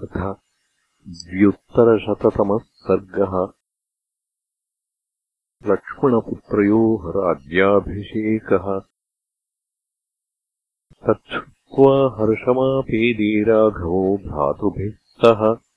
तथा 0.00 0.32
द्व्युत्तरशततमः 1.08 2.58
सर्गः 2.58 3.52
लक्ष्मणपुत्रयोः 5.72 7.10
राज्याभिषेकः। 7.10 8.80
तच्छ्रुत्वा 11.06 12.16
हर्षमापेदे 12.18 13.44
राघवो 13.44 14.16
भ्रातृभिः 14.16 14.92
सह। 14.92 15.70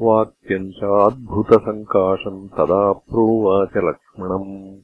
वाक्यम् 0.00 0.72
चाद्भुतसङ्काशम् 0.72 2.48
तदा 2.48 2.92
प्रोवाच 2.92 3.70
लक्ष्मणम्। 3.76 4.80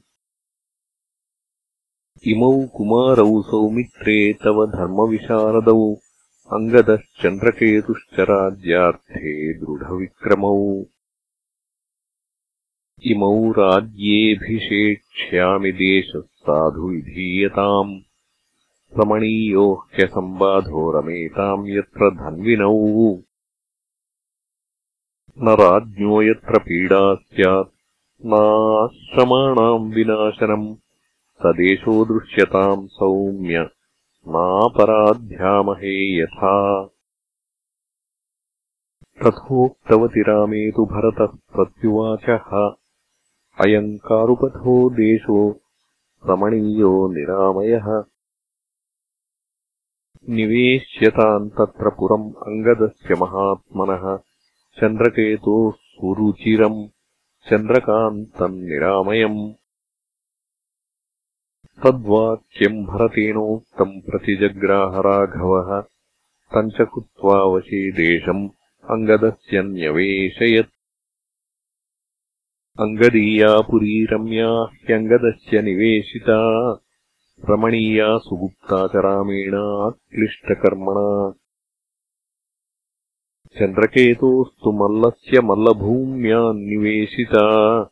इमौ 2.27 2.67
कुमारौ 2.77 3.41
सौमित्रे 3.41 4.33
तव 4.33 4.65
धर्मविशारदौ 4.65 5.95
अङ्गदश्चन्द्रकेतुश्च 6.53 8.19
राज्यार्थे 8.19 9.53
दृढविक्रमौ। 9.53 10.83
इमौ 13.03 13.51
राज्येऽभिषेक्ष्यामि 13.51 15.71
देशः 15.71 16.19
साधु 16.19 16.87
विधीयताम् 16.87 18.01
रमणीयो 18.99 19.87
ह्यसम्बाधो 19.93 20.91
रमेताम् 20.91 21.67
यत्र 21.67 22.09
धन्विनौ। 22.09 23.19
न 25.37 25.49
राज्ञो 25.49 26.21
यत्र 26.21 26.59
पीडा 26.59 27.15
स्यात् 27.15 28.25
नाश्रमाणाम् 28.25 29.93
विनाशनम्। 29.93 30.75
स 31.33 31.39
देशो 31.45 32.05
दृश्यताम् 32.05 32.87
सौम्य 32.87 33.69
मापराध्यामहे 34.27 36.19
यथा। 36.19 36.85
तथोक्तवति 39.23 40.21
रामे 40.21 40.71
तु 40.71 40.85
भरतः 40.85 41.25
प्रत्युवाचः। 41.25 42.75
अयम् 43.65 43.97
कारुपथो 43.97 44.89
देशो 44.89 45.61
रमणीयो 46.29 47.07
निरामयः। 47.07 48.03
निवेश्यताम् 50.29 51.49
तत्र 51.49 51.89
पुरम् 51.89 52.33
अङ्गदस्य 52.33 53.13
महात्मनः। 53.13 54.17
चन्द्रकेतोः 54.79 55.71
सुरुचिरम्। 55.71 56.87
चन्द्रकान्तम् 57.49 58.63
निरामयम् 58.63 59.53
तद्वाक्यम् 61.83 62.85
भरतेनोक्तम् 62.85 64.01
प्रतिजग्राहराघवः। 64.01 65.83
तम् 66.53 66.71
च 66.71 66.73
कृत्वा 66.73 67.43
वशे 67.43 67.91
देशम् 67.91 68.49
अङ्गदस्य 68.91 69.61
न्यवेशयत्। 69.61 70.69
अङ्गदीया 72.79 73.61
पुरी 73.61 74.05
रम्या 74.05 74.63
ह्यङ्गदस्य 74.63 75.61
निवेशिता। 75.61 76.73
रमणीया 77.49 78.17
सुगुप्ता 78.17 78.87
च 78.87 78.91
रामेण 78.95 79.91
क्लिष्टकर्मणा। 79.91 81.33
चन्द्रकेतोस्तु 83.59 84.71
मल्लस्य 84.71 85.41
मल्लभूम्यान्निवेशिता 85.41 87.83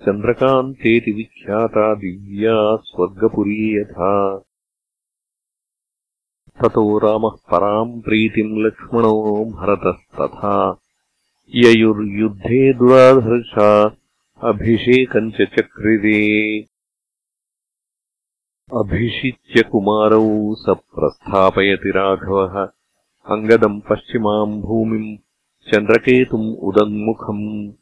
चन्द्रकान्तेति 0.00 1.12
विख्याता 1.12 1.94
दिव्या 1.94 2.76
स्वर्गपुरी 2.76 3.80
यथा। 3.80 4.38
ततो 6.60 6.98
रामः 6.98 7.30
पराम् 7.30 8.00
प्रीतिम् 8.00 8.66
लक्ष्मणो 8.66 9.44
भरतस्तथा। 9.44 10.80
ययुर्युद्धे 11.54 12.72
दुराधर्षा 12.72 13.96
अभिषेकम् 14.42 15.32
च 15.32 15.34
चक्रिरे। 15.34 16.60
अभिषिच्य 18.78 19.62
कुमारौ 19.62 20.54
स 20.54 20.64
प्रस्थापयति 20.68 21.90
राघवः। 21.90 22.68
अङ्गदम् 23.26 23.80
पश्चिमाम् 23.80 24.62
भूमिम् 24.62 25.16
चन्द्रकेतुम् 25.74 26.56
उदङ्मुखम् 26.56 27.79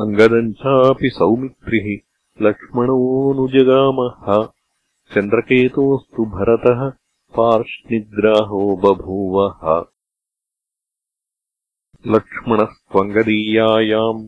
अङ्गदम् 0.00 0.52
चापि 0.58 1.08
सौमित्रिः 1.14 1.86
लक्ष्मणोऽनुजगामः 2.46 4.28
चन्द्रकेतोस्तु 5.14 6.24
भरतः 6.34 6.78
पार्ष्णिग्राहो 7.36 8.60
बभूवः। 8.84 9.66
लक्ष्मणस्त्वङ्गदीयायाम् 12.14 14.22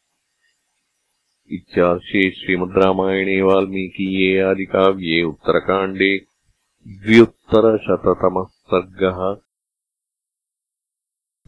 इत्यार्षे 1.52 2.30
श्रीमद् 2.30 2.78
रामायणे 2.78 3.42
वाल्मीकीये 3.42 4.40
आदिकाव्ये 4.40 5.22
उत्तरकाण्डे 5.22 6.24
द्व्युत्तरशततमः 6.88 8.44
सर्गः 8.44 9.51